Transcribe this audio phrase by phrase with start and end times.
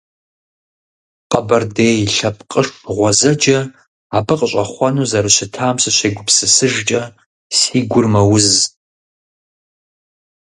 [1.31, 3.57] Къэбэрдей лъэпкъыш гъуэзэджэ
[4.17, 7.01] абы къыщӀэхъуэну зэрыщытам сыщегупсысыжкӀэ,
[7.57, 8.47] си гур мэуз.